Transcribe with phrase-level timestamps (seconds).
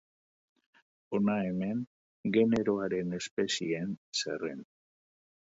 [1.17, 1.83] Hona hemen
[2.39, 4.69] generoaren espezieen zerrenda.